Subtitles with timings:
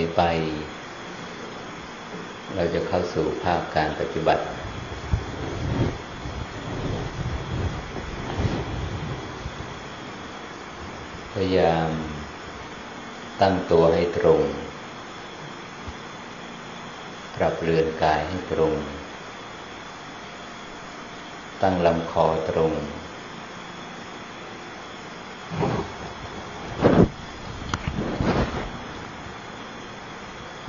[0.00, 0.24] นี้ไป
[2.54, 4.44] เราจะเข้าสู่ภาคการปฏิบัติ
[11.32, 11.90] พยายาม
[13.40, 14.40] ตั้งตัวให้ตรง
[17.36, 18.72] ปรับเรือนกายให้ตรง
[21.62, 22.72] ตั้งลำคอตรง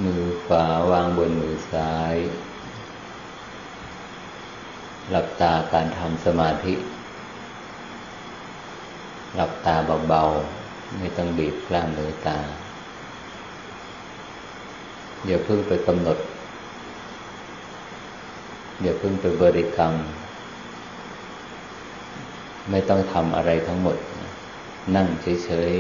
[0.06, 2.16] มือขวาวางบนมือ ซ้าย
[5.10, 6.74] หลับตาการทำสมาธิ
[9.36, 9.76] หลับตา
[10.08, 12.40] เบาๆ ไม่ต้องบีบกล้ามเนื้อตา
[15.26, 16.18] อย่าเพิ่งไปกำหนด
[18.82, 19.94] อย่าเพิ่งไปบริกรรม
[22.70, 23.98] ไม่ต้องทำอะไรทั้งหมด
[24.96, 25.74] นั่งเฉย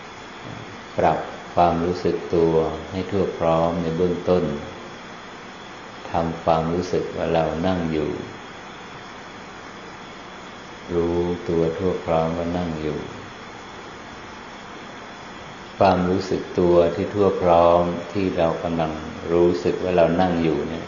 [0.00, 1.18] ๆ ปรับ
[1.54, 2.54] ความรู้สึกตัว
[2.90, 4.44] ให้ทั่วพร้อมในเบื้องต้น
[6.10, 8.10] ทำความรู้สึกว่าเรานั่งอยู่
[10.94, 11.18] รู้
[11.48, 12.98] ตัวทั่วพร้อมว่านั่งอยู่
[15.78, 18.92] ความรู้สึกตัวที่ทั่วพร้อมที่เรากำลัง
[19.32, 20.86] รู้สึกว่าเรานั่งอยู่เนี่ย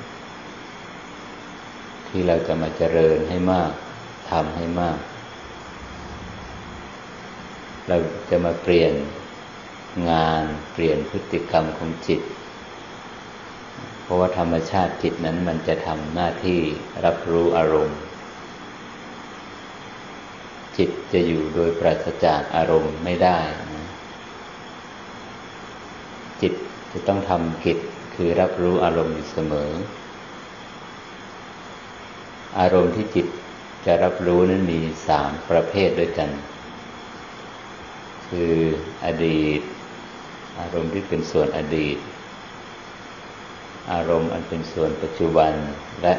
[2.09, 3.73] ที่เราจะมาเจริญให้มาก
[4.31, 4.99] ทำให้มาก
[7.89, 7.97] เรา
[8.31, 8.93] จะมาเปลี่ยน
[10.11, 10.43] งาน
[10.73, 12.21] เปลี่ยนพฤติกรรมของจิต
[14.03, 16.61] เพราะว่าธรรมชาติจิตนั้นมันจะทำหน้าที่
[17.05, 18.01] รับรู้อารมณ์
[20.77, 23.39] จิตจะอยู่โดยปราศจากอารมณ์ไม่ได้
[23.75, 23.87] นะ
[26.43, 26.55] จิต
[26.93, 27.79] จะต้องทำกิจ
[28.15, 29.71] คือรับรู้อารมณ์อยู่เสมอ
[32.61, 33.27] อารมณ์ที่จิต
[33.87, 36.31] จะรับรู้นั้นมีสามประเภทด้วยกัน
[38.29, 38.57] คือ
[39.05, 39.61] อดีต
[40.61, 41.99] อารมณ์ที่เป็นส่วนอดีต
[43.93, 45.53] อารมณ์อันเป็นส่วนปัจจุบัน
[46.03, 46.15] และ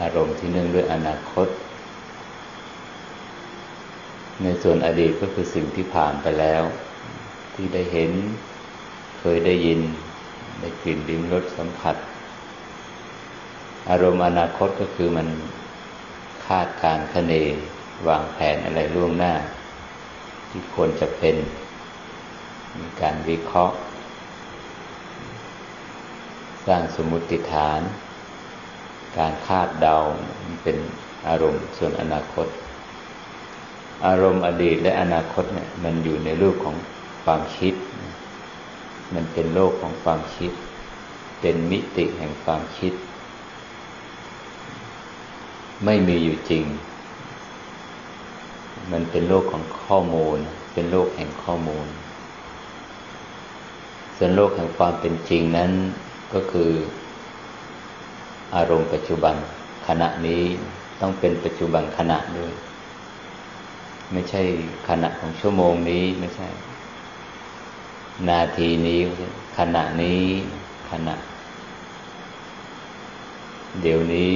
[0.00, 1.48] อารมณ์ที่เนื่องด้วยอนาคต
[4.42, 6.62] ในส่วนอดีตก็คือสิ่งที่ผ่านไปแล้ว
[7.54, 8.12] ที่ได้เห็น
[9.20, 9.80] เคยได้ยิน
[10.60, 11.96] ได้กลิ่นลิ้มรสสัมผัส
[13.90, 15.28] อารมณ์อนาคตก็คือมัน
[16.46, 17.32] คาดการคะเน
[18.08, 19.32] วางแผนอะไรล่วงหน้า
[20.50, 21.36] ที่ควรจะเป็น
[22.78, 23.76] มีการวิเคราะห์
[26.66, 27.80] สร้างสมมติฐาน
[29.18, 29.96] การคาดเดา
[30.62, 30.76] เป็น
[31.28, 32.46] อารมณ์ส่วนอนาคต
[34.06, 36.76] อารมณ์อดีตและอนาคตเนี่ยมันอยู่ในรูปของ
[37.24, 37.74] ความคิด
[39.14, 40.52] มันเป็นโลกของความคิด
[41.40, 42.92] เป็นมิติแห่งความคิด
[45.84, 46.64] ไม่มีอยู่จริง
[48.92, 50.38] มันเป็นโลกของข้อมูล
[50.72, 51.86] เป็นโลกแห่งข้อมูล
[54.20, 55.70] ส่วนโลกแห่งความเป็นจริงนั้น
[56.34, 56.70] ก็คือ
[58.54, 59.34] อารมณ์ปัจจุบัน
[59.88, 60.42] ขณะนี้
[61.00, 62.52] ต้องเป็นปัจจุบันขณะด้วย
[64.12, 64.42] ไม่ใช่
[64.88, 66.48] ขณะของชั่วโมงนี้ไม่ใช่
[68.28, 69.00] นาทีนี้
[69.58, 70.22] ขณะนี้
[70.90, 71.14] ขณะ
[73.82, 74.30] เดี๋ยวนี้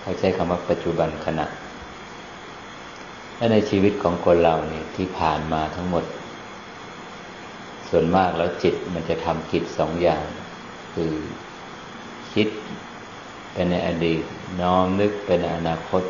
[0.00, 1.46] เขาใช้คำว่าปัจจุบันขณะ
[3.36, 6.04] และในชีวิตของคนเราเนี่ยที่ผ่านมาทั้งหมด
[7.90, 10.24] ส่วนมากแล้วจิตมันจะทำกิจสองอย่าง
[10.94, 11.12] คือ
[12.32, 12.48] คิด
[13.52, 14.22] เป็นในอดีต
[14.60, 16.02] น้อมนึกเป็นในอนาคต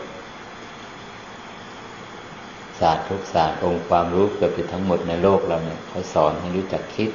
[2.80, 7.10] ศาสตร์ทุกศาสตร์องค์ความรู้เกือบจะทั้งหมดในโลกเราเนี่ยเขาสอนให้รู้จักคิด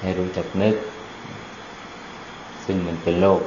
[0.00, 0.76] ให้รู้จักนึก
[2.64, 3.40] ซึ่งมันเป็นโลก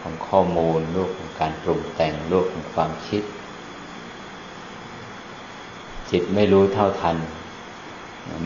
[0.00, 3.22] ของข้อมูลโลกของการปรุงแต่งโลกของความคิด
[6.10, 7.16] จิตไม่รู้เท่าทัน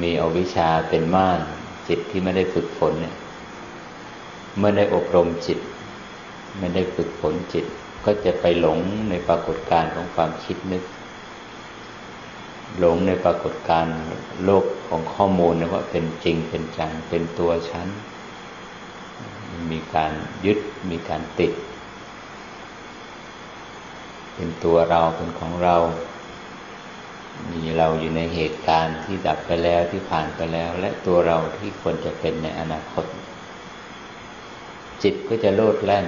[0.03, 1.41] มีอวิชชาเป็นม่าน
[1.89, 3.17] จิตที่ไม่ได้ฝึกฝนเนี่ย
[4.59, 5.59] เมื่อได้อบรมจิต
[6.59, 7.67] ไม่ได้ฝึกฝนจิต
[8.05, 8.79] ก็จะไปหลง
[9.11, 10.85] ในปรากฏการณ์ของความคิดนึก
[12.79, 13.97] หลงในปรากฏการณ์
[14.45, 17.89] โลกของข้อมูลนะว่าเป็นจริงเป็นจังเป็นตัวฉัน
[19.73, 20.13] มีการ
[20.47, 20.59] ยึด
[20.91, 21.53] มีการติด
[24.35, 25.77] เป็นตัวเราเป็นของเรา
[27.51, 33.05] มีเราอยู่ในเหตุการณ์ที่ดับไปแล้วที่ผ่านไปแล้ว และตัวเราที่ควรจะเป็นในอนาคต
[35.03, 36.07] จิตก็จะโลดแล่น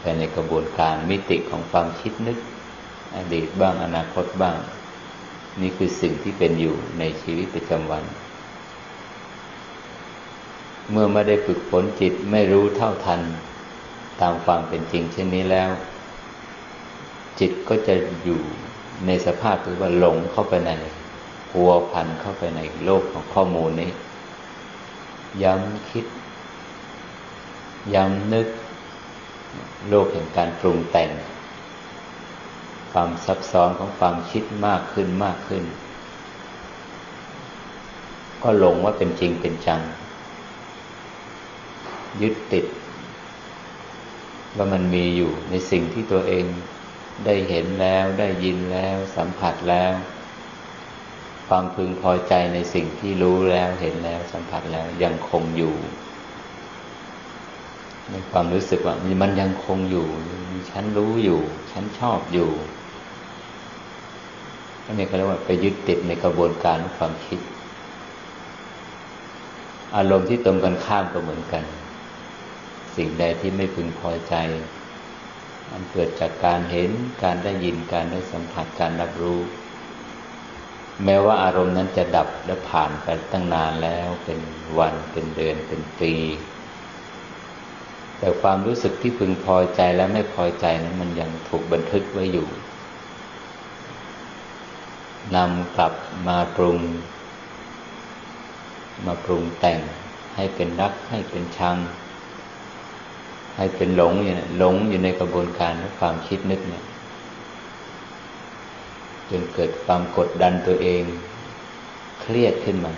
[0.00, 2.38] ไปในกระบวนการมิติของความคิดนึก
[3.16, 4.56] อดีตบ้างอนาคตบ้าง
[5.60, 8.04] นี่คือสิ่งที่เป็นอยู่ในชีวิตประจำวัน
[10.90, 13.20] เมื่อไม่ได้ฝึกฝนจิตไม่รู้เท่าทัน
[14.20, 15.70] ตามความเป็นจริงเช่นนี้แล้ว
[17.40, 17.94] จิตก็จะ
[18.24, 18.42] อยู่
[19.04, 20.70] ในสภาพที่ว่าหลงเข้าไปใน
[21.52, 23.90] หัวพันเข้าไปในโลกของข้อมูลนี้
[25.42, 26.06] ย้ำคิด
[27.94, 28.48] ย้ำนึก
[29.88, 31.10] โลกแห่งการปรุงแต่ง
[32.92, 35.64] ความซับซ้อนของความคิดมากขึ้นมากขึ้น
[38.42, 39.80] ก็หลงว่าเป็นจริงเป็นจัง
[42.22, 42.66] ยึดติด
[44.56, 46.44] ว่ามันมีอยู่ในสิ่งที่ตัวเอง
[47.24, 49.92] ได้เห็นแล้วได้ยินแล้ว สัมผัสแล้ว
[51.48, 55.74] ความพึงพอใจในสิ่งที่รู้แล้วเห็นแล้วสัมผัสแล้วยังคงอยู่
[58.10, 60.06] ในความรู้สึกว่ามันยังคงอยู่
[60.70, 61.40] ฉันรู้อยู่
[61.72, 62.50] ฉันชอบอยู่
[64.86, 67.40] อันนี้ก็เรียกว่าไปยึดติดในกระบวนการของความคิด
[69.96, 71.64] อารมณ์ที่ตรงกันข้ามก็เหมือนกัน
[72.96, 74.34] สิ่งใดที่ไม่พึงพอใจ
[75.70, 76.90] มันเกิดจากการเห็น
[77.22, 79.40] การได้ยินการได้สัมผัสการรับรู้
[81.04, 84.40] แม้ว่าอารมณ์นั้นจะดับและผ่านไปตั้งนานแล้วเป็น
[84.78, 86.14] วันเป็นเดือนเป็นปี
[88.18, 92.48] แต่ความรู้สึกที่พึงพอใจและไม่พอใจนั้นมันยังถูกบันทึกไว้อยู่
[95.36, 95.94] นำกลับ
[96.28, 96.78] มาปรุง
[99.06, 99.80] มาปรุงแต่ง
[100.36, 101.76] ให้เป็นรักให้เป็นชัง
[103.56, 106.84] ให้เป็นหลงอยู่นะหลงอยู่ในกระบวนการของความคิดนึกเนี่ย
[109.30, 111.02] จนเกิดความกดดันตัวเอง
[112.20, 112.92] เครียดขึ้นมา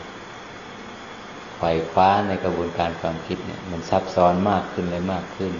[1.54, 5.52] ไขว่คว้าในกระบวนการความคิดเนี่ย มันซับซ้อนมากขึ้นเลยมากขึ้น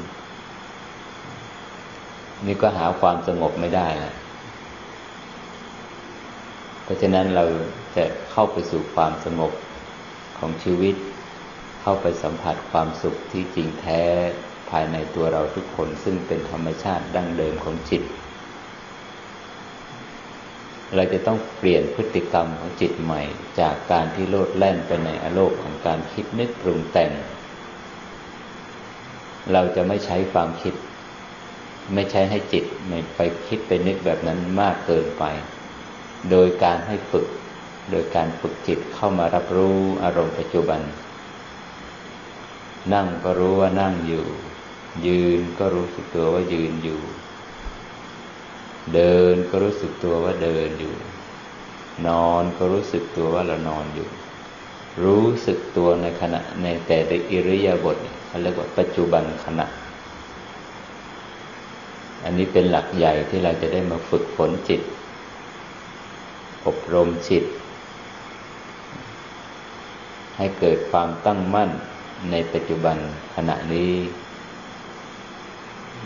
[2.46, 4.12] นี่ก็หาความสงบไม่ได้ละ
[6.82, 7.44] เพราะฉะนั้นเรา
[7.96, 9.52] จะเข้าไปสู่ความสงบ
[10.38, 10.94] ของชีวิต
[11.82, 14.02] เข้าไปสัมผัสความสุขที่จริงแท้
[14.70, 18.02] ภายในตัวเราทุกคนซึ่งเป็นธรรมชาติดั้งเดิมของจิต
[20.94, 23.22] เราจะต้องเปลี่ยนพฤติกรรมของจิตใหม่
[23.60, 27.10] จากการที่โลดแล่นไปในอโลกของการคิดนึกปรุงแต่ง
[29.52, 30.74] เราจะไม่ใช้ความคิด
[31.94, 35.24] ไม่ใช้ให้จิตไม่ไปคิดไปนึกแบบนั้นมากเกินไป
[36.30, 37.26] โดยการให้ฝึก
[37.90, 40.80] โดยการฝึกจิตเข้ามารับรู้อารมณ์ปัจจุบัน
[42.94, 44.24] นั่งก็รู้ว่านั่งอยู่
[45.06, 47.00] ยืนก็รู้สึกตัวว่ายืนอยู่
[48.94, 50.94] เดินก็รู้สึกตัวว่าเดินอยู่
[52.06, 54.08] นอนก็รู้สึกตัวว่าเรานอนอยู่
[55.04, 57.96] รู้สึกตัวในขณะในแต่ละอิริยาบถ
[58.26, 59.66] เขาเรียกว่าปัจจุบันขณะ
[62.24, 64.80] อันนี้เป็นหลักใหญ่ที่เราจะได้มาฝึกฝนจิต
[66.66, 67.44] อบรมจิต
[70.36, 71.70] ให้เกิดความตั้งมั่น
[72.30, 72.96] ในปัจจุบัน
[73.36, 73.92] ขณะนี้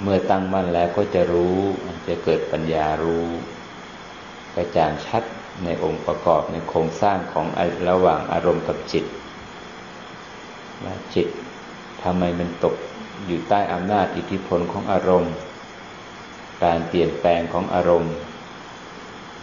[0.01, 1.59] เมื่อตั้งมั่นแล้วก็จะรู้
[2.09, 3.27] จะเกิดปัญญารู้
[4.55, 5.23] กระจ่างชัด
[5.65, 7.47] ในองค์ประกอบในโครงสร้างของ
[7.89, 9.05] ระหว่างอารมณ์กับจิต
[10.85, 11.29] ว่าจิต
[12.03, 12.75] ทำไมมันตก
[13.27, 15.33] อยู่ใต้อำนาจอิทธิพลของอารมณ์
[16.65, 18.15] การเปลี่ยนแปลงของอารมณ์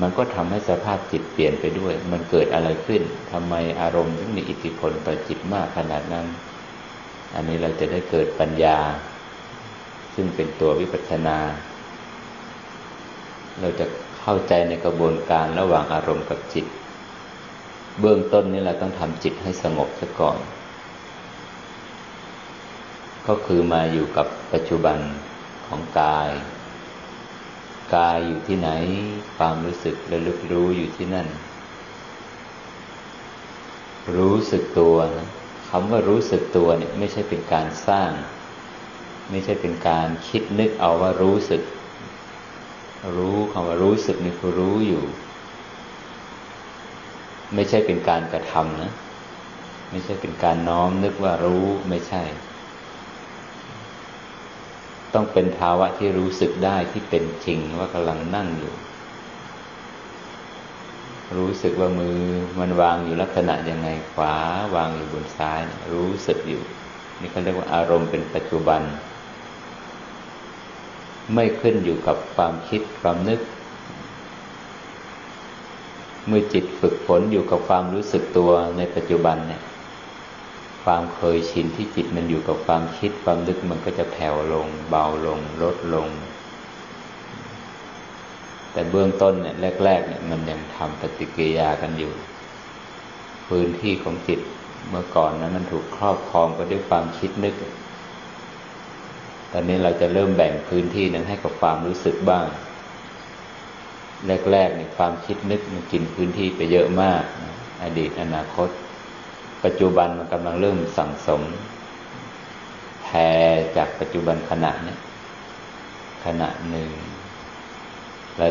[0.02, 6.28] มันก็ทำให้สภาพจิตเปลี่ยนไปด้วย มันเกิดอะไรขึ้นทำไมอารมณ์ถึงมีอิทธิพลต่อจิตมากขนาดนั้น
[7.36, 8.78] อันนี้เราจะได้เกิดปัญญา
[10.16, 11.38] ซึ่งเป็นตัววิปัสสนา
[13.60, 13.86] เราจะ
[14.22, 16.66] เข้าใจในกระบวนการระหว่างอารมณ์กับจิต
[18.00, 20.40] เบื้องต้นนี้เราต้องทำจิตให้สงบซะก่อน
[23.28, 25.00] ก็คือมาอยู่กับปัจจุบัน
[25.68, 26.30] ของกาย
[27.96, 28.70] กายอยู่ที่ไหน
[29.38, 31.28] ความรู้สึกระลึกรู้อยู่ที่นั่น
[34.18, 35.28] รู้สึกตัวนะ
[35.70, 38.12] คำว่ารู้สึกตัวเนี่ยไม่ใช่เป็นการสร้าง
[39.30, 41.62] ไม่ใช่เป็นการคิดนึกเอาว่ารู้สึก
[43.18, 45.04] รู้คำว่ารู้สึกนี่คือรู้อยู่
[47.56, 48.92] ไม่ใช่เป็นการกระทำนะ
[49.92, 52.24] ไม่ใช่เป็นการน้อมนึกว่ารู้ไม่ใช่
[55.14, 58.74] ต้องเป็นภาวะที่รู้สึกได้ที่เป็นจริงว่ากำลังนั่งอยู่
[61.38, 62.20] รู้สึกว่ามือ
[62.60, 64.36] มันวางอยู่ลักษณะยังไงขวา
[64.76, 65.60] วางอยู่บนซ้าย
[65.94, 66.64] รู้สึกอยู่
[67.20, 68.82] นี่เขาเรียกว่าอารมณ์เป็นปัจจุบัน
[71.34, 73.42] ไม่ขึ้นอยู่กับความคิดความนึก
[76.28, 79.62] เมื่อจิตฝึกฝนอยู่กับความรู้สึกตัวในปัจจุบันเนี่ย
[80.84, 86.08] ความเคยชินที่จิตมันอยู่กับความคิดความนึกมันก็จะแผ่วลง เบาลง ลดลง
[88.72, 92.14] แต่เบื้องต้นเนี่ยแรก ๆ เนี่ยมันยังทำปฏิกิริยากันอยู่
[93.48, 94.40] พื้นที่ของจิต
[94.90, 97.56] เมื่อก่อนนั้นมันถูกครอบครองไปด้วยความคิดนึก
[99.54, 102.46] ตอนนี้เราจะเริ่มแบ่งพื้นที่นั้นให้กับความรู้สึกบ้าง
[104.52, 107.24] แรกๆในความคิดนึกมันกินพื้นที่ไปเยอะมาก
[107.84, 108.70] อดีตอนาคต
[109.64, 111.42] ปัจจุบันมันกำลังเริ่มสั่งสม
[113.04, 113.18] แพร
[113.78, 114.96] จากปัจจุบันขณะนี้
[116.26, 116.90] ขณะหนึ่ง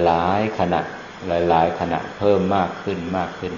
[0.07, 0.81] หลายๆขณะ
[1.28, 3.55] หลาย ๆ ขณะเพิ่มมากขึ้นมากขึ้น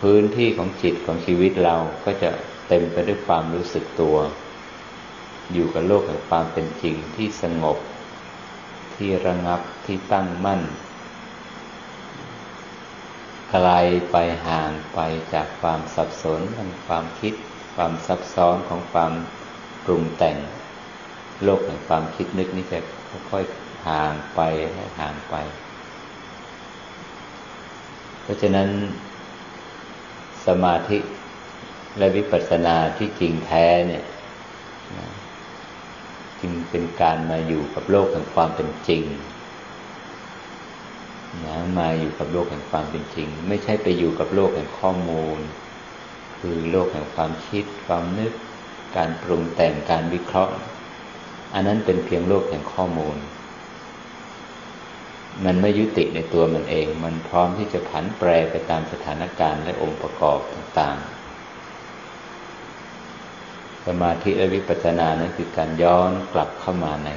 [0.00, 2.30] พื้นที่ของจิตของชีวิตเราก็จะ
[2.68, 4.16] เต็มไปด้วยความรู้สึกตัว
[5.52, 7.78] อยู่กับโลกแห่งความเป็นจริงที่สงบ
[8.96, 10.62] ที่ระงับที่ตั้งมั่น
[13.50, 13.68] ไกล
[14.10, 15.00] ไปห่างไป
[15.34, 17.34] จากความสับสนทางความคิด
[17.74, 19.12] ความซับซ้อนของความ
[19.84, 20.36] ปรุงแต่ง
[21.42, 22.78] โลกแห่งความคิดนึกนี่จะ
[23.30, 24.40] ค่อยๆห่างไป
[25.00, 25.34] ห่างไป
[28.22, 28.68] เพราะฉะนั้น
[30.46, 30.98] สมาธิ
[31.98, 34.04] และวิปัสสนาที่จริงแท้เนี่ย
[36.40, 39.02] จึงเป็นการมาอยู่กับโลกแห่งความเป็นจริง
[41.44, 45.40] นะมาอยู่กับโลกแห่งความเป็นจริง ไม่ใช่ไปอยู่กับโลกแห่งข้อมูล
[46.38, 48.32] คือโลกแห่งความคิด ความนึก
[48.96, 50.54] การปรุงแต่งการวิเคราะห์
[51.54, 53.16] อันนั้นเป็นเพียงโลกแห่งข้อมูล
[55.44, 61.13] มันไม่ยุติในตัวมันเอง มันพร้อมที่จะผันแปรไปตามสถานการณ์และองค์ประกอบต่างๆ
[63.86, 67.10] สมาธิและวิปัสสนานั้นคือการย้อนกลับเข้ามาใน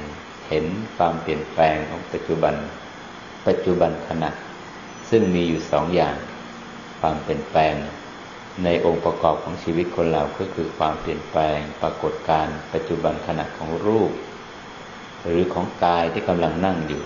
[0.48, 2.54] เห็นความเปลี่ยนแปลงของปัจจุบัน
[3.46, 4.30] ปัจจุบันขณะ
[5.10, 6.16] ซึ่งมีอยู่สองอย่าง
[7.00, 7.74] ความเปลี่ยนแปลง
[8.64, 14.12] ในองค์ประกอบของชีวิตคนเราก็คือความเปลี่ยนแปลงปรากฏการปัจจุบันขณะของรูป
[15.26, 17.04] หรือของกายที่กำลังนั่งอยู่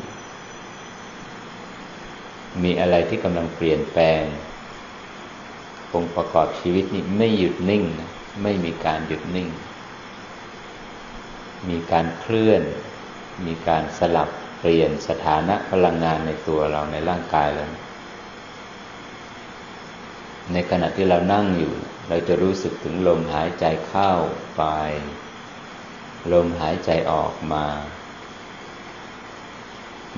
[2.63, 4.23] มีอะไรที่กำลังเปลี่ยนแปลง
[5.95, 8.11] องค์ประกอบชีวิตนี้ไม่หยุดนิ่งนะ
[8.43, 9.49] ไม่มีการหยุดนิ่ง
[11.69, 12.63] มีการเคลื่อน
[13.47, 17.65] มีการสลับเปลี่ยนสถานะพลังงานในตัวเราในร่างกายเรา
[20.53, 21.75] ในขณะที่เรานั่งอยู่
[22.09, 24.13] เราจะรู้สึกถึงลมหายใจเข้า
[24.57, 24.63] ไป
[26.33, 27.67] ลมหายใจออกมา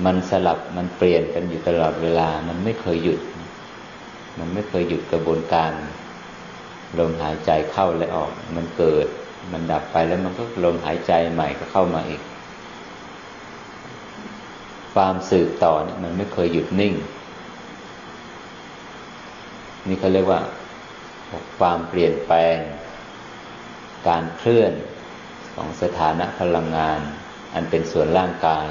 [0.05, 3.19] มันสลับมันเปลี่ยนกันอยู่ตลอดเวลา มันไม่เคยหยุด
[4.39, 5.71] มันไม่เคยหยุดกระบวนการ
[6.99, 9.07] ลมหายใจเข้าและออก มันเกิด
[9.51, 12.21] มันดับไปแล้วมันก็ลมหายใจใหม่ก็เข้ามาอีก
[14.93, 16.93] ความสืบต่อเนี่ยมันไม่เคยหยุดนิ่ง
[19.87, 20.41] นี่เขาเรียกว่า
[21.59, 22.57] ความเปลี่ยนแปลง
[24.07, 24.73] การเคลื่อน
[25.55, 26.99] ของสถานะพลังงาน
[27.53, 28.69] อันเป็นส่วนร่างกาย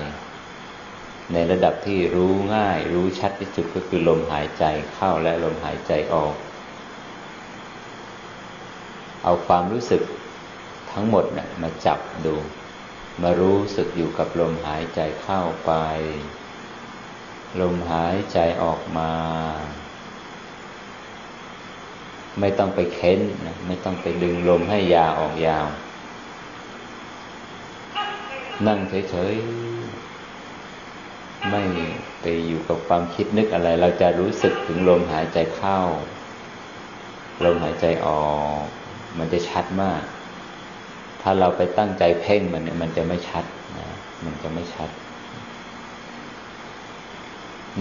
[1.33, 6.35] ในระดับที่รู้ง่าย รู้ชัดที่สุดก็คือลมหายใจเข้าและลมหายใจออก
[9.25, 10.02] เอาความรู้สึก
[10.93, 12.35] ทั้งหมดนะ่ะมาจับดู
[13.23, 15.73] มารู้สึกอยู่กับลมหายใจเข้าไป
[17.61, 19.12] ลมหายใจออกมา
[22.40, 25.66] ไม่ต้องไปเค้นนะไม่ต้องไปดึงลมให้ยาออกยาว
[28.66, 28.78] นั่ง
[29.11, 31.62] เฉยๆ ไม่
[32.21, 35.81] ไปอยู่กับความคิดนึกอะไร เราจะรู้สึกถึงลมหายใจเข้า
[37.45, 38.64] ลมหายใจออก
[39.18, 40.02] มันจะชัดมาก
[41.23, 43.44] ถ้าเราไปตั้งใจเพ่งมันเนี่ยมันจะไม่ชัด
[43.78, 43.88] นะ
[44.25, 44.90] มันจะไม่ชัด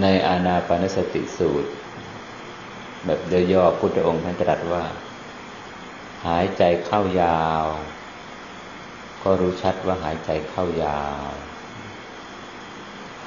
[0.02, 1.70] ในอานาปานสติสูตร
[3.06, 3.20] แบบ
[3.54, 4.84] ย่อๆพุทธองค์ท่านตรัสว่า
[6.26, 7.66] หายใจเข้ายาว
[9.24, 11.32] ก็รู้ชัดว่าหายใจเข้ายาว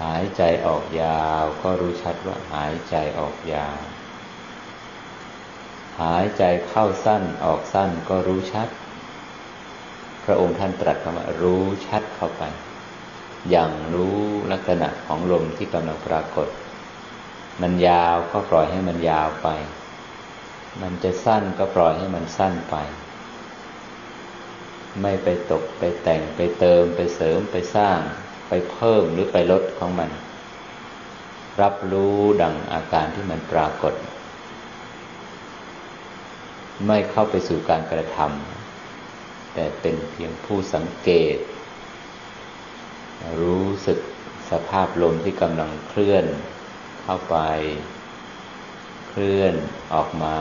[0.02, 3.80] หายใจออกยาว ก็รู้ชัดว่าหายใจออกยาว
[6.00, 8.69] หายใจเข้าสั้นออกสั้นก็รู้ชัด
[10.25, 12.43] พระองค์ท่านตรัสคำว่ารู้ชัดเข้าไป
[13.50, 14.21] อย่างรู้
[14.53, 16.49] ลักษณะของลมที่กำลังปรากฏ
[17.62, 19.49] มันยาวก็ปล่อยให้มันยาวไป
[20.83, 22.76] มันจะสั้นก็ปล่อยให้มันสั้นไป
[25.03, 27.99] ไม่ไปตกไปแต่งไปเติมไปเสริมไปสร้าง
[28.49, 30.11] ไปเพิ่มหรือไปลดของมัน
[31.61, 33.95] รับรู้ดังอาการที่มันปรากฏ
[36.87, 41.38] ไม่เข้าไปสู่การกระทำแต่เป็นเพียงผู้สังเกต
[43.40, 43.99] รู้สึก
[44.50, 46.25] สภาพลมที่กำลังเคลื่อน
[47.02, 47.37] เข้าไป
[49.09, 49.54] เคลื่อน
[49.95, 50.38] ออกมา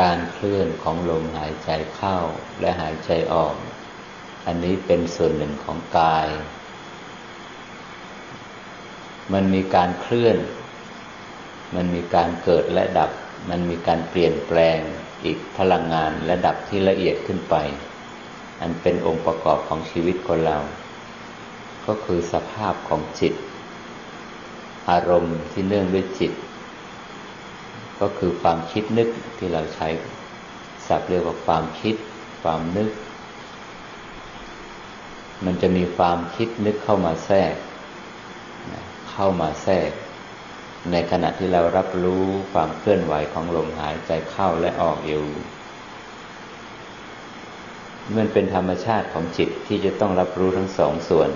[0.00, 2.16] การเคลื่อนของลมหายใจเข้า
[2.60, 3.54] และหายใจออก
[4.46, 6.28] อันนี้เป็นส่วนหนึ่งของกาย
[9.32, 10.36] มันมีการเคลื่อน
[11.74, 13.10] มันมีการเกิดและดับ
[13.50, 14.78] มันมีการเปลี่ยนแปลง
[15.24, 17.56] อีกพลังงานและดับที่ละเอียดขึ้นไป
[18.60, 20.58] อันเป็นองค์ประกอบของชีวิตคนเรา
[21.86, 23.34] ก็คือสภาพของจิต
[24.90, 26.32] อารมณ์ที่เนื่องด้วยจิต
[28.00, 29.08] ก็คือความคิดนึก
[29.38, 29.88] ที่เราใช้
[30.86, 31.94] ศัพท์เรียกว่าความคิด
[32.42, 32.90] ความนึก
[35.44, 37.54] มันจะมีความคิดนึกเข้ามาแทรก
[39.10, 39.90] เข้ามาแทรก
[40.92, 45.26] ในขณะที่เรารับรู้ความเคลื่อนไหวของลมหายใจเข้าและออกอยู่
[48.16, 51.30] มันเป็นธรรมชาติของจิตที่จะต้องรับรู้ทั้งสองส่วน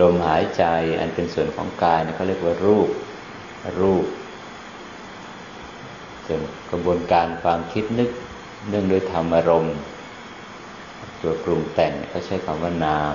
[0.00, 0.64] ลมหายใจ
[1.00, 2.88] อันเป็นส่วนของกายเขาเรียกว่ารูป
[3.80, 4.04] รูป
[6.26, 8.10] ส่วนกระบวนการความคิดนึก
[8.68, 9.76] เนื่องด้วยธรรมารมณ์
[11.20, 13.14] ตัวปรุงแต่งเขาใช้คำว่านาม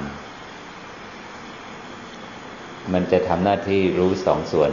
[2.94, 4.72] มันจะทำหน้าที่รู้สองส่วน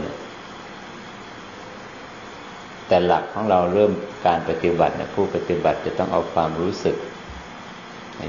[2.87, 3.91] แต่หลักของเราเริ่ม
[4.27, 6.95] การปฏิบัติเนี่ยผู้ปฏิบัติจะต้องเอาความรู้สึก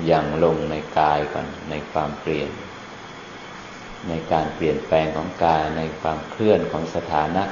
[0.07, 2.51] อย่างลงในกายก่อนในความเปลี่ยน
[4.09, 7.45] ในการเปลี่ยนแปลงของกายในความเคลื่อนของสถานะ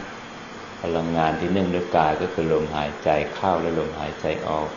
[0.82, 4.68] พลังงานที่นึ่งด้วยกายก็คือลมหายใจเข้าและลมหายใจออก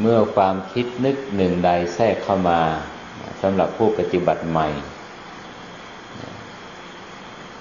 [0.00, 2.60] เมื่อความคิดนึกหนึ่งใดแทรกเข้ามา
[3.42, 4.68] สำหรับผู้ปฏิบัติใหม่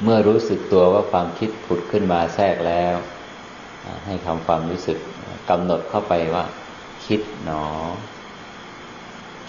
[0.03, 2.95] เมื่อรู้สึกตัวว่าความคิดผุดขึ้นมาแทรกแล้ว
[4.05, 4.97] ให้ทำความรู้สึก
[5.49, 6.45] กำหนดเข้าไปว่า
[7.05, 7.65] คิดหนอ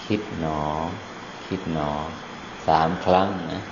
[0.05, 0.61] คิดหนอ
[1.47, 1.91] คิดหนอ
[2.69, 3.63] สามครั้งนะ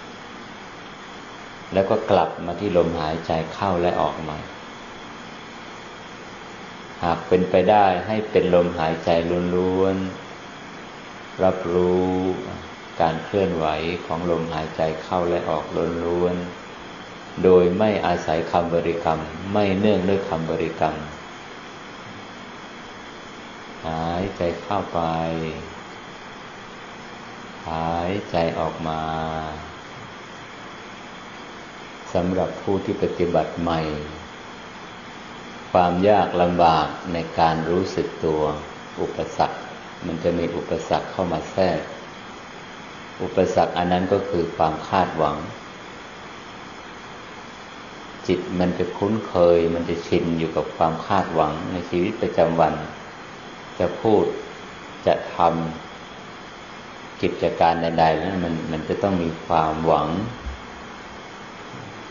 [1.72, 4.38] แล้วก็กลับมาที่ลมหายใจเข้าและออกใหมา
[7.04, 9.10] หากเป็นไปได้ให้เป็นลมหายใจ
[9.56, 10.27] ล้วนๆ
[11.44, 12.08] รับรู้
[13.00, 13.66] การเคลื่อนไหว
[14.06, 15.64] ของลมหายใจเข้าและออก
[16.06, 19.20] ล้วนๆ โดยไม่อาศัยคำบริกรรม
[19.52, 20.94] ไม่เนื่องด้วยคำบริกรรม
[23.86, 25.00] หายใจเข้าไป
[27.68, 29.02] หายใจออกมา
[32.14, 33.80] สำหรับผู้ที่ปฏิบัติใหม่
[35.72, 38.42] ความยากลำบากในการรู้สึกตัว
[39.00, 39.67] อุปสรรค
[40.06, 41.80] มันจะมีอุปสรรคเข้ามาแทรก
[43.22, 45.36] อุปสรรคอันนั้นก็คือความคาดหวัง
[48.26, 52.74] จิตมันจะคุ้นเคย มันจะชินอยู่กับความคาดหวังในชีวิตประจำวัน
[53.78, 54.24] จะพูด
[55.06, 60.08] จะทำกิจการใดๆแล้วมันมันจะต้องมีความหวัง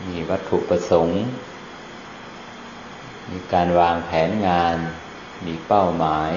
[0.08, 1.22] มีวัตถุประสงค์
[3.30, 4.76] มีการวางแผนงาน
[5.46, 6.30] มีเป้าหมาย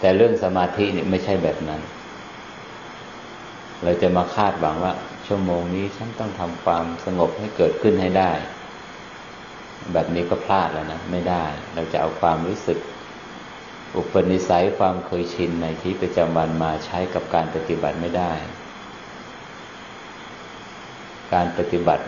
[0.00, 1.80] แต่เรื่องสมาธินี่ไม่ใช่แบบนั้น
[3.82, 4.92] เราจะมาคาดหวังว่า
[5.26, 8.32] ชั่วโมงนี้ฉันต้องทำความสงบให้เกิดขึ้นให้ได้
[9.92, 12.78] แบบนี้ก็พลาดแล้วนะ ไม่ได้ เราจะเอาความรู้สึก
[13.96, 18.32] อุปนิสัยความเคยชินในที่ประจำวันมาใช้กับการปฏิบัติไม่ได้
[21.32, 22.04] การปฏิบัติ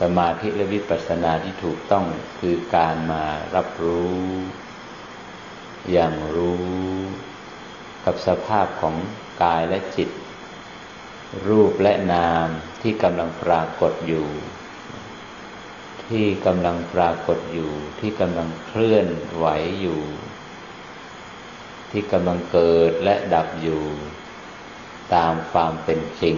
[0.00, 2.04] สมาธิและวิปัสสนาที่ถูกต้อง
[2.40, 3.24] คือการมา
[3.54, 4.20] รับรู้
[5.92, 6.81] อย่างรู้
[8.04, 8.96] กับสภาพของ
[9.42, 10.10] กายและจิต
[11.46, 12.48] รูปและนาม
[12.82, 14.28] ที่กำลังปรากฏอยู่
[16.08, 19.46] ที่กำลังปรากฏอยู่ ที่กำลังเคลื่อนไหว
[19.80, 20.02] อยู่
[21.90, 23.82] ที่กำลังเกิดและดับอยู่
[25.14, 26.36] ตามความเป็นจริง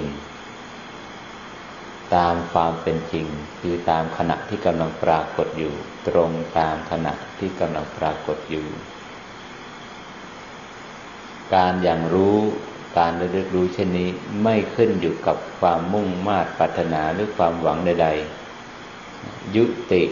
[2.17, 3.27] ตามความเป็นจริง
[3.61, 5.75] คือตามขณะที่กำลังปรากฏอยู่
[6.09, 8.67] ตรงตามขณะที่กำลังปรากฏอยู่
[11.55, 12.39] การอย่างรู้
[12.99, 14.09] การระลึกรู้เช่นนี้
[14.43, 18.09] ไม่ขึ้นอยู่กับความมุ่งมา่ปรารถนาหรือความหวังใด
[18.81, 20.03] ๆ ยุติ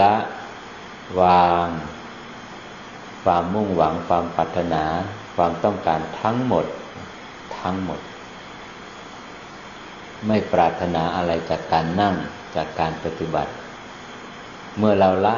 [0.00, 0.14] ละ
[1.20, 1.68] วาง
[3.24, 4.84] ความมุ่งหวังความปรารถนา
[5.36, 6.66] ความต้องการทั้งหมด
[7.60, 8.00] ทั้งหมด
[10.26, 12.14] ไม่ปรารถนาอะไรจากการนั่ง
[12.56, 13.52] จากการปฏิบัติ
[14.78, 15.36] เมื่อเราละ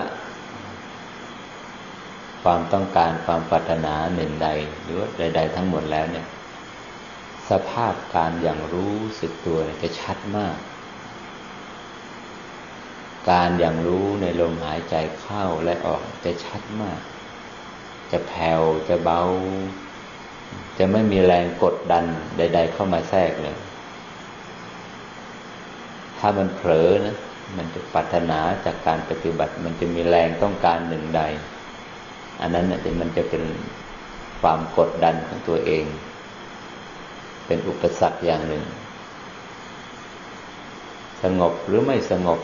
[2.50, 4.48] ความต้องการความปรารถนาหนึ่งใด
[4.82, 6.26] หรือใด ๆ ทั้งหมดแล้วเนี่ย
[7.50, 10.56] สภาพการอย่างรู้สึกตัวจะชัดมาก
[13.30, 17.00] การอย่างรู้ในลมหายใจเข้าและออกจะชัดมาก
[18.10, 19.22] จะแผ่วจะเบา
[20.78, 22.04] จะไม่มีแรงกดดัน
[22.36, 23.56] ใด ๆ เข้ามาแทรกเลย
[26.18, 27.16] ถ้ามันเผลอนะ
[27.56, 31.22] มันจะปัฒนาจากการปฏิบัติ มันจะมีแรงต้องการหนึ่งใด
[32.40, 33.42] อันนั้นเนี่ยมันจะเป็น
[34.40, 35.84] ความกดดันของตัวเอง
[37.46, 38.64] เป็นอุปสรรคอย่างหนึ่ง
[41.22, 42.40] สงบหรือไม่สงบ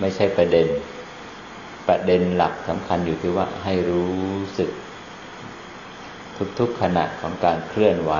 [0.00, 0.66] ไม่ใช่ประเด็น
[1.88, 4.18] ประเด็นหลักสำคัญอยู่ที่ว่าให้รู้
[4.58, 4.70] สึก
[6.58, 8.12] ทุกๆขณะของการเคลื่อนไหว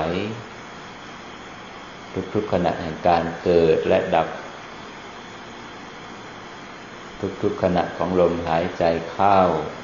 [2.33, 4.27] ทุกๆขณะแห่งการเกิดและดับ
[7.41, 9.39] ทุกๆขณะของลมหายใจเข้า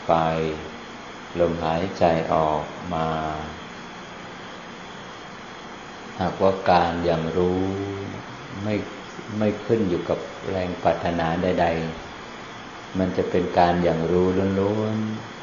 [0.08, 0.14] ไป
[1.40, 3.10] ลมหายใจออกมา
[6.20, 7.64] หากว่าการอย่างรู้
[8.64, 8.76] ไม่
[9.38, 10.20] ไม่ขึ้นอยู่กับ
[10.50, 11.68] แรงปรารถนาใด
[12.32, 14.28] ๆ มันจะเป็นการอย่างรู้
[14.60, 15.36] ล้วนๆ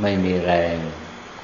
[0.00, 0.76] ไม่มีแรง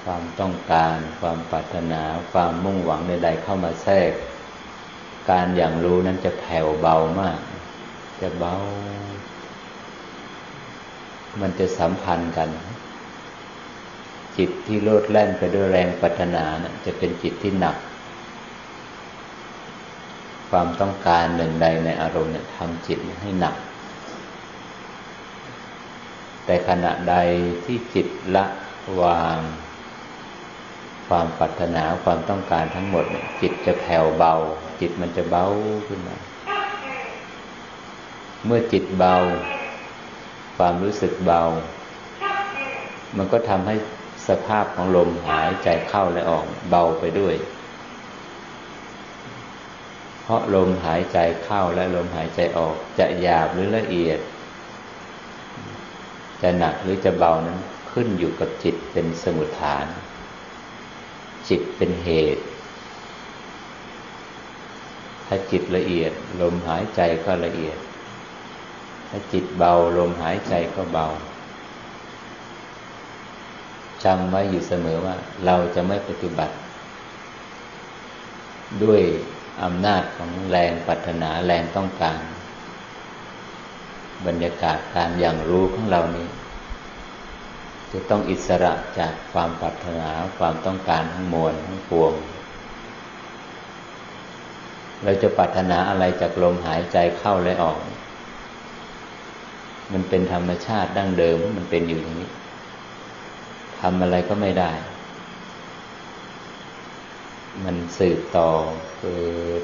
[0.04, 4.12] ความต้องการ ความปรารถนา ความมุ่งหวังใด ๆ เข้ามาแทรก
[5.30, 7.38] การอย่างรู้นั้นจะแผ่วเบามาก
[8.20, 8.54] จะเบา
[11.40, 12.48] มันจะสัมพันธ์กัน
[14.38, 17.76] จิตที่โลดแล่นไปด้วยแรงปรารถนานะจะเป็นจิตที่หนัก
[20.50, 23.54] ความต้องการหนึ่งใดในอารมณ์เนี่ยทำจิตให้หนัก
[26.44, 27.16] แต่ขณะใด
[27.64, 28.06] ที่จิต
[28.36, 28.44] ละ
[29.02, 29.38] วาง
[31.08, 34.34] ความปรารถนาความต้องการทั้งหมดเนี่ยจิตจะแผ่วเบา
[34.80, 35.46] จิตมันจะเบา
[35.88, 36.16] ขึ้นมา
[38.46, 39.16] เมื่อจิตเบา
[40.56, 41.42] ความรู้สึกเบา
[43.16, 43.74] มันก็ทำให้
[44.28, 47.34] สภาพของลมหายใจเข้าและออกเบาไปด้วย
[50.22, 54.20] เพราะลมหายใจเข้าและลมหายใจออกจะหยาบหรือละเอียด
[56.42, 57.58] จะหนักหรือจะเบานั้น
[57.92, 59.86] ขึ้นอยู่กับจิตเป็นสมุทฐาน
[61.48, 62.44] จิตเป็นเหตุ
[65.26, 67.78] ถ้าจิตละเอียด ลมหายใจก็ละเอียด
[69.10, 71.06] ถ้าจิตเบาลมหายใจก็เบา
[74.04, 76.54] จำไว้อยู่เสมอว่า เราจะไม่ปฏิบัติ
[78.82, 79.00] ด้วย
[79.62, 82.18] อำนาจของแรงปรารถนาแรงต้องการ
[84.26, 86.28] บรรยากาศการอย่างรู้ของเรานี้
[87.92, 92.12] จะต้องอิสระจากความปรารถนาความต้องการทั้งมวลทั้งปวง
[95.02, 97.78] เราจะปรารถนาอะไรจากลมหายใจเข้าและออก
[99.92, 102.30] มันเป็นธรรมชาติดั้งเดิมมันเป็นอยู่อย่างนี้
[103.80, 104.70] ทำอะไรก็ไม่ได้
[107.64, 108.50] มันสืบต่อ
[109.00, 109.20] เกิ
[109.60, 109.62] ด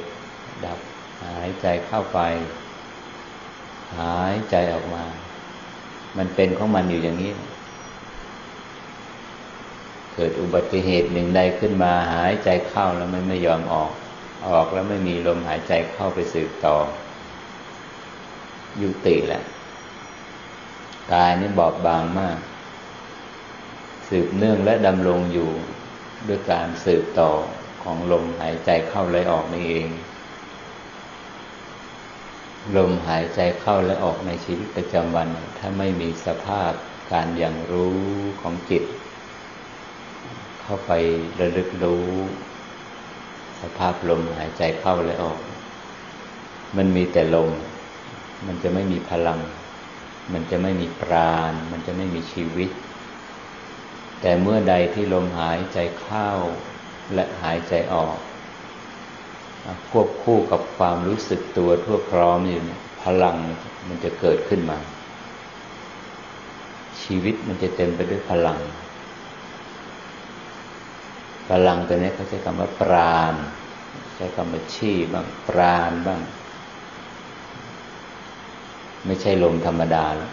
[0.65, 0.79] ดับ
[1.25, 2.21] หายใจเข้าไป
[3.99, 5.05] หายใจออกมา
[6.19, 7.33] มันเป็นของมันอยู่อย่างนี้
[10.15, 13.91] เกิดอุบัติเหตุหนึ่งใดขึ้นมาหายใจเข้าแล้วมันไม่ยอมออก
[14.49, 16.77] ออกแล้วไม่มีลมหายใจเข้าไปสืบต่อ
[18.83, 19.43] ยุติแหละ
[21.13, 22.39] กายนี่บอบบางมาก
[24.09, 25.51] สืบเนื่องและดำรงอยู่
[26.29, 27.31] ด้วยการสืบต่อ
[27.83, 29.89] ของลมหายใจเข้าและออกนี่เอง
[32.77, 36.73] ลมหายใจเข้าและออกในชีวิตประจำวัน ถ้าไม่มีสภาพ
[37.13, 37.99] การอย่างรู้
[38.41, 38.85] ของจิต
[40.63, 40.93] เข้าไป
[41.41, 42.07] ระลึกรู้
[43.61, 45.39] สภาพลมหายใจเข้าและออก
[46.77, 47.51] มันมีแต่ลม
[48.47, 49.41] มันจะไม่มีพลัง
[50.33, 52.71] มันจะไม่มีปราณ มันจะไม่มีชีวิต
[54.21, 56.31] แต่เมื่อใดที่ลมหายใจเข้า
[57.15, 58.17] และหายใจออก
[59.91, 63.37] ควบคู่กับความรู้สึกตัวทั่วพร้อมอยู่เนี่ยพลัง
[63.89, 64.79] มันจะเกิดขึ้นมา
[67.03, 68.61] ชีวิตมันจะเต็มไปด้วยพลัง
[71.51, 73.35] พลังตัวนี้เขาใช้คำว่าปราณ
[74.17, 76.21] ใช้คำว่าชีบ้างปราณบ้าง
[79.05, 80.33] ไม่ใช่ลมธรรมดาแล้ว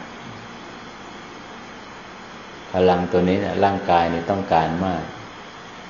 [2.72, 5.04] พลังตัวนี้นะร่างกายนี่ต้องการมาก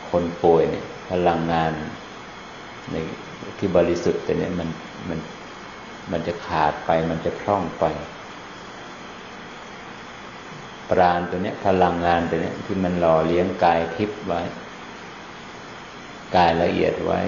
[0.09, 1.71] คนป่วยเนี่ยพลังงาน
[2.91, 2.95] ใน
[3.57, 4.69] ที่บริสุทธิ์ต่เนี้มัน
[5.09, 5.19] มัน
[6.11, 7.85] มันจะขาดไป มันจะพร่องไป
[10.89, 14.41] ปราณตัวเนี้ยพลังงานตัวเนี้ยที่มันหล่อเลี้ยงกายทิพย์ไว้
[16.35, 17.19] กายละเอียดไว้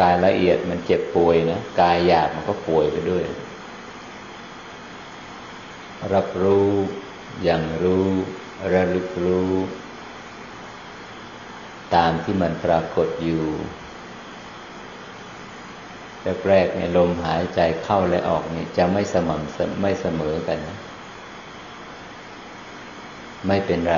[0.00, 3.24] กายละเอียดมันเจ็บป่วยนะกายหยาบมันก็ป่วยไปด้วย
[6.14, 6.70] รับรู้
[7.42, 8.06] อย่างรู้
[8.72, 9.52] ระลึกรู้
[11.94, 13.44] ตามที่มันปรากฏอยู่
[16.48, 20.78] แรกๆเนี่ยลมหายใจเข้าและออกเนี่ยจะไม่สม่ำไม่เสมอกันนะ
[23.46, 23.96] ไม่เป็นไร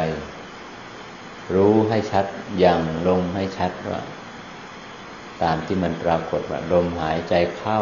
[1.54, 2.26] รู้ให้ชัด
[2.58, 4.00] อย่างลงให้ชัดว่า
[5.42, 7.80] ตามที่มันปรากฏว่าลมหายใจเข้า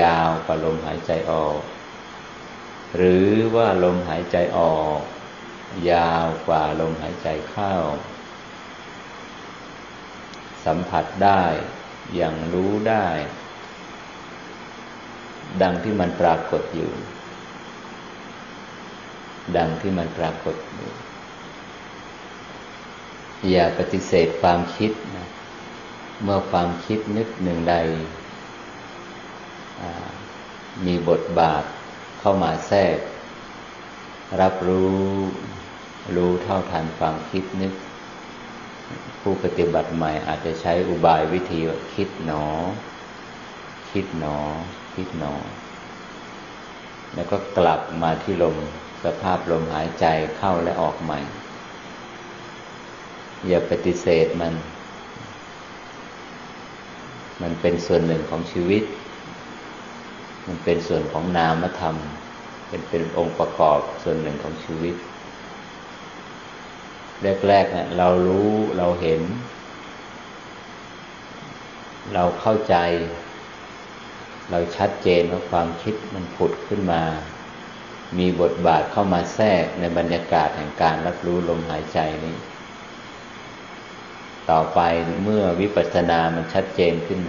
[0.00, 1.58] ยาวกว่าลมหายใจออก
[2.96, 4.98] หรือว่าลมหายใจออก
[5.90, 7.74] ยาวกว่าลมหายใจเข้า
[10.64, 11.42] สัมผัสได้
[12.14, 13.06] อย่างรู้ได้
[15.62, 16.92] ดังที่มันปรากฏอยู่
[19.56, 20.90] ดังที่มันปรากฏอยู่
[23.50, 25.28] อย่าปฏิเสธความคิดนะ
[26.22, 27.76] เมื่อความคิดนึกหนึ่งใด
[30.86, 31.64] มีบทบาท
[32.20, 32.98] เข้ามาแทรก
[34.40, 35.02] รับรู้
[36.16, 37.74] รู้เท่าทันความคิดนึก
[39.20, 41.60] ผู้ปฏิบัติใหม่อาจจะใช้อุบายวิธี
[41.94, 42.44] คิดหนอ
[43.90, 44.36] คิดหนอ
[44.94, 45.34] คิดหนอ
[47.14, 48.56] แล้วก็กลับมาที่ลม
[49.04, 51.20] สภาพลมหายใจเข้าและออกใหม่
[53.46, 54.52] อย่าปฏิเสธมัน
[57.42, 58.82] มันเป็นส่วนหนึ่งของชีวิต
[60.46, 61.96] มันเป็นส่วนของนามธรรม
[62.68, 64.96] เป็นเป็นองค์ประกอบส่วนหนึ่งของชีวิต
[67.46, 69.20] แรกๆเนี่ยเรารู้เราเห็น
[72.14, 72.76] เราเข้าใจ
[74.50, 77.02] เราชัดเจนว่าความคิดมันผุดขึ้นมา
[78.18, 82.36] มีบทบาทเข้ามาแทรกในบรรยากาศแห่งการรับรู้ลมหายใจนี้
[84.50, 84.80] ต่อไป
[85.24, 87.20] เมื่อวิปัสสนามันชัดเจนขึ้น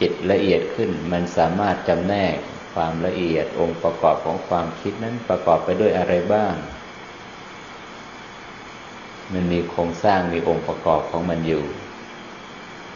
[0.00, 2.36] จิตละเอียดขึ้น มันสามารถจำแนก
[2.74, 6.54] ความละเอียดองค์ประกอบของความคิดนั้นประกอบไปด้วยอะไรบ้าง
[9.32, 11.64] มันมีโครงสร้างมีองค์ประกอบของมันอยู่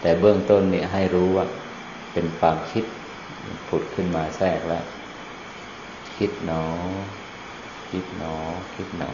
[0.00, 1.46] แต่เบื้องต้นนี่ให้รู้ว่า
[2.12, 2.84] เป็นความคิด
[3.68, 4.84] ผุดขึ้นมาแทรกแล้ว
[6.16, 6.64] คิดหนอ
[7.90, 8.34] คิดหนอ
[8.74, 9.12] คิดหนอ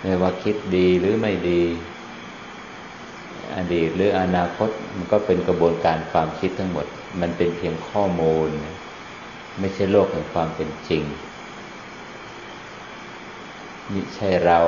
[0.00, 1.62] ไม่ว่าคิดดีหรือไม่ดี
[3.54, 6.86] อดีตหรืออนาคตมันก็เป็นกระบวนการความคิดทั้งหมด
[7.20, 8.48] มันเป็นเพียงข้อมูล
[9.60, 11.02] ไม่ใช่โลกแห่งความเป็นจริง
[13.92, 14.60] นี่ใช่เรา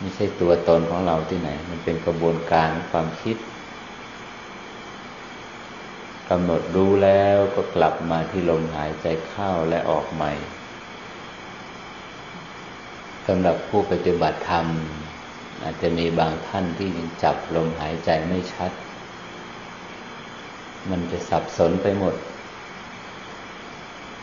[0.00, 3.36] ไม่ใช่ตัวตนของเราที่ไหน มันเป็นกระบวนการความคิด
[6.30, 10.32] กำหนดรู้แล้วก็กลับมาที่ลมหายใจเข้าและออกใหม่
[13.26, 14.66] สำหรับผู้ปฏิบัติธรรม
[15.62, 18.72] อาจจะมีบางท่านที่ยังจับลมหายใจไม่ชัด
[20.90, 22.14] มันจะสับสนไปหมด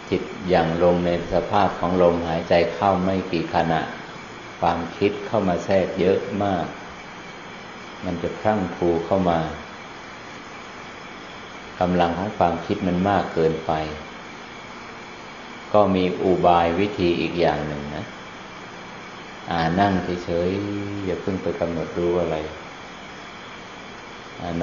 [0.09, 3.81] จิตอย่างลงในสภาพของลมหายใจเข้าไม่กี่ขณะ
[4.59, 6.65] ความคิดเข้ามาแทรกเยอะมาก
[8.05, 9.39] มันจะพรั่งพรูเข้ามา
[11.79, 13.71] กำลังของความคิดมันมากเกินไป
[15.73, 18.05] ก็มีอุบายวิธีอีกอย่างหนึ่งนะ
[19.79, 19.93] นั่ง
[20.25, 22.37] เฉยๆอย่าเพิ่งไปกำหนดรู้อะไร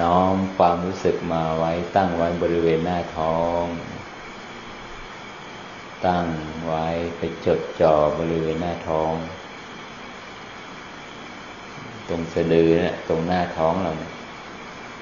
[0.01, 3.63] น้อมความรู้สึกมาไว้ตั้งไว้บริเวณหน้าท้อง
[6.05, 6.25] ตั้ง
[6.65, 6.87] ไว้
[7.17, 9.13] ไปจดจ่อบริเวณหน้าท้อง
[12.09, 14.11] ตรงสะดือเนะี่ยตรงหน้าท้องเรานี่ย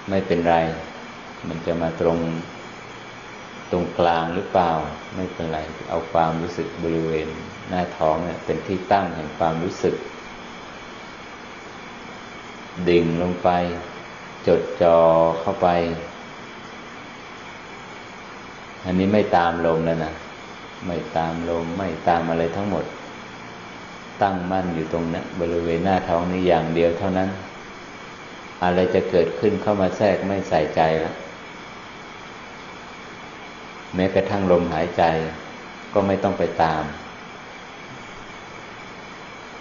[0.10, 0.56] ไม่เป็นไร
[1.48, 2.20] มันจะมาตรง
[3.72, 4.72] ตรงกลางหรือเปล่า
[5.16, 5.60] ไม่เป็นไร
[5.90, 7.28] เอาความรู้สึกบริเวณ
[7.70, 9.96] หน้าท้องเนี่ยเป็นที่ตั้งแห่งความรู้สึก
[12.90, 13.50] ดิ่งลงไป
[14.48, 14.98] จดจอ
[15.42, 15.68] เข้าไป
[18.86, 20.14] อันนี้ไม่ตามลมแล้วนะ
[20.88, 22.86] ไม่ตามลมไม่ตามอะไรทั้งหมด
[24.22, 27.30] ตั้งมั่นอยู่ตรงนี้นบริเวณหน้าท้องนี้อย่างเดียวเท่านั้น
[28.64, 31.16] อะไรจะเกิดขึ้นเข้ามาแทรกไม่ใส่ใจแล้ว
[33.96, 35.04] แม้กระทั่งลมหายใจ
[35.94, 36.84] ก็ไม่ต้องไปตาม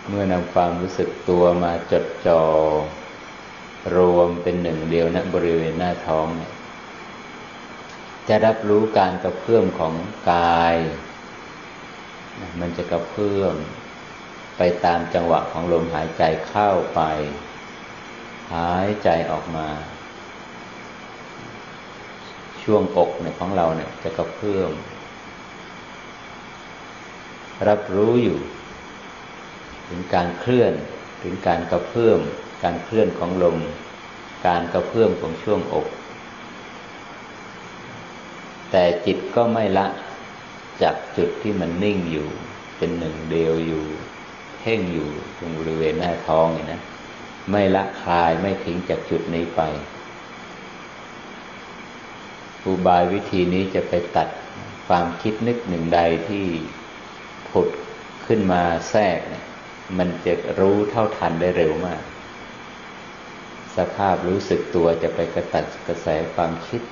[0.09, 2.43] เมื่อนำความรู้สึกตัวมาจดจอ่อ
[3.97, 6.53] รวมเป็นหนึ่งเดียวณนะบริเวณหน้าท้องเนี่ย
[8.29, 9.95] จะรับรู้การกระเพื่อมของ
[10.33, 10.77] กาย
[12.61, 13.55] มันจะกระเพื่อม
[14.59, 17.01] ไปตามจังหวะของลมหายใจเข้าไป
[18.55, 19.69] หายใจออกมา
[22.63, 24.71] ช่วงอกเนี่ยของเราเนี่ยจะกระเพื่อม
[27.69, 28.39] รับรู้อยู่
[29.89, 30.73] ถึงการเคลื่อน
[31.23, 32.21] ถึงการกระเพื่อม
[32.65, 33.59] การเคลื่อนของลม
[34.47, 35.87] การกระเพื่อมของช่วงอก
[38.71, 39.87] แต่จิตก็ไม่ละ
[40.83, 42.29] จากจุดที่มันนิ่งอยู่
[42.77, 43.85] เป็นหนึ่งเดียวอยู่
[44.59, 46.81] เพ่งอยู่ตรงบริเวณหน้าท้องนี่นะ
[47.51, 49.61] ไม่ละคลายไม่ทิ้งจากจุดนี้ไป
[52.65, 54.29] อุบายวิธีนี้จะไปตัด
[54.87, 56.47] ความคิดนึกหนึ่งใดที่
[57.51, 57.69] ผุด
[58.27, 59.45] ขึ้นมาแทรกเนี่ย
[59.99, 62.03] มันจะรู้เท่าทันได้เร็วมาก
[63.77, 66.83] สภาพรู้สึกตัวจะไปกระตัดกระแสความคิด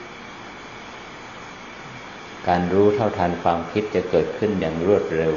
[2.49, 5.35] การรู้เท่าทันความคิดจะเกิดขึ้นอย่างรวดเร็ว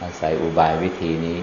[0.00, 1.38] อาศัยอุบายวิธีนี้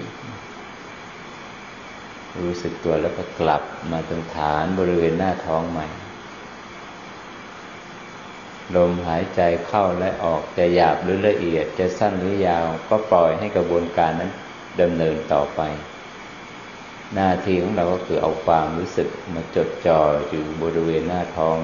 [2.40, 5.86] รู้สึกตัวแล้วก็กลับมาตรงฐานบริเวณหน้าท้องใหม่
[8.76, 14.32] ลมหายใจเข้าและออกจะหยาบหรือละเอียดจะสั้นหรือยาว ก็ปล่อยให้กระบวนการนั้น
[14.80, 15.60] ดำเนินต่อไป
[17.14, 21.58] หน้าที่ของเราก็คือเอาความรู้สึกมาจดจ่ออยู่บริเวณหน้าท้อง